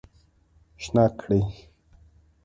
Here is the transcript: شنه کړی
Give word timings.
شنه 0.83 1.05
کړی 1.19 1.41